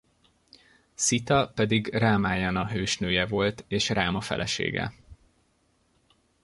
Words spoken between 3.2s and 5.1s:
volt és Ráma felesége.